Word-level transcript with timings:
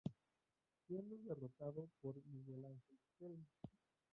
Siendo 0.87 1.15
derrotado 1.19 1.87
por 2.01 2.15
Migue 2.25 2.65
Ángel 2.65 2.97
Riquelme. 3.03 3.45